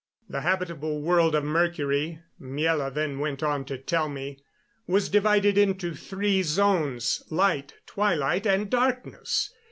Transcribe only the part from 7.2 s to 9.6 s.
light, twilight and darkness.